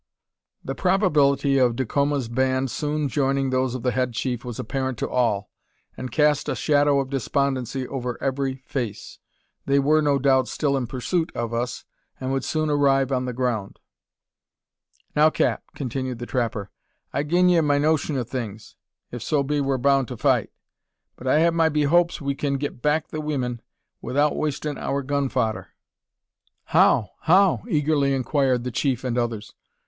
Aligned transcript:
The 0.65 0.73
probability 0.73 1.59
of 1.59 1.75
Dacoma's 1.75 2.27
band 2.27 2.71
soon 2.71 3.07
joining 3.07 3.51
those 3.51 3.75
of 3.75 3.83
the 3.83 3.91
head 3.91 4.13
chief 4.13 4.43
was 4.43 4.57
apparent 4.57 4.97
to 4.97 5.07
all, 5.07 5.51
and 5.95 6.09
cast 6.11 6.49
a 6.49 6.55
shadow 6.55 6.99
of 6.99 7.11
despondency 7.11 7.87
over 7.87 8.17
every 8.19 8.63
face. 8.65 9.19
They 9.67 9.77
were, 9.77 10.01
no 10.01 10.17
doubt, 10.17 10.47
still 10.47 10.75
in 10.75 10.87
pursuit 10.87 11.31
of 11.35 11.53
us, 11.53 11.85
and 12.19 12.31
would 12.31 12.43
soon 12.43 12.67
arrive 12.71 13.11
on 13.11 13.25
the 13.25 13.31
ground. 13.33 13.79
"Now, 15.15 15.29
cap," 15.29 15.61
continued 15.75 16.17
the 16.17 16.25
trapper, 16.25 16.71
"I've 17.13 17.27
gi'n 17.27 17.47
ye 17.49 17.61
my 17.61 17.77
notion 17.77 18.17
o' 18.17 18.23
things, 18.23 18.75
if 19.11 19.21
so 19.21 19.43
be 19.43 19.61
we're 19.61 19.77
boun' 19.77 20.07
to 20.07 20.17
fight; 20.17 20.49
but 21.15 21.27
I 21.27 21.41
have 21.41 21.53
my 21.53 21.69
behopes 21.69 22.19
we 22.19 22.33
kin 22.33 22.55
get 22.55 22.81
back 22.81 23.09
the 23.09 23.21
weemen 23.21 23.59
'ithout 24.03 24.35
wastin' 24.35 24.79
our 24.79 25.03
gun 25.03 25.29
fodder." 25.29 25.75
"How? 26.63 27.11
how?" 27.21 27.61
eagerly 27.69 28.15
inquired 28.15 28.63
the 28.63 28.71
chief 28.71 29.03
and 29.03 29.15
others. 29.15 29.53